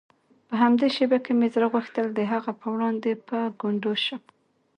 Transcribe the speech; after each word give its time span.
په 0.47 0.53
همدې 0.61 0.87
شېبه 0.95 1.17
کې 1.25 1.31
مې 1.39 1.47
زړه 1.55 1.67
غوښتل 1.73 2.05
د 2.13 2.19
هغه 2.31 2.51
په 2.59 2.67
وړاندې 2.73 3.11
په 3.27 3.37
ګونډو 3.61 3.93
شم. 4.05 4.21